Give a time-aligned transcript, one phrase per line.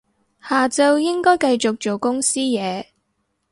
[0.41, 2.87] 下晝應該繼續做公司嘢